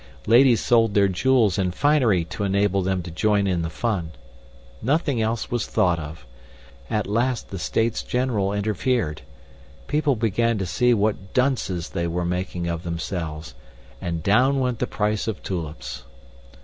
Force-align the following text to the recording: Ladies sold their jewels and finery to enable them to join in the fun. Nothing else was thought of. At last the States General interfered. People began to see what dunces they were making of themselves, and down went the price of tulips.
Ladies 0.25 0.61
sold 0.65 0.95
their 0.95 1.07
jewels 1.07 1.59
and 1.59 1.75
finery 1.75 2.23
to 2.25 2.43
enable 2.43 2.81
them 2.81 3.03
to 3.03 3.11
join 3.11 3.45
in 3.45 3.61
the 3.61 3.69
fun. 3.69 4.13
Nothing 4.81 5.21
else 5.21 5.51
was 5.51 5.67
thought 5.67 5.99
of. 5.99 6.25
At 6.89 7.05
last 7.05 7.49
the 7.51 7.59
States 7.59 8.01
General 8.01 8.51
interfered. 8.51 9.21
People 9.85 10.15
began 10.15 10.57
to 10.57 10.65
see 10.65 10.95
what 10.95 11.35
dunces 11.35 11.89
they 11.91 12.07
were 12.07 12.25
making 12.25 12.65
of 12.67 12.81
themselves, 12.81 13.53
and 14.01 14.23
down 14.23 14.59
went 14.59 14.79
the 14.79 14.87
price 14.87 15.27
of 15.27 15.43
tulips. 15.43 16.01